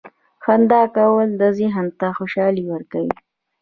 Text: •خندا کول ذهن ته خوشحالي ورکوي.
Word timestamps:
•خندا 0.43 0.81
کول 0.95 1.29
ذهن 1.59 1.85
ته 1.99 2.07
خوشحالي 2.17 2.63
ورکوي. 2.67 3.13